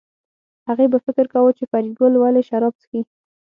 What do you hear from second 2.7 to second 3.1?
څښي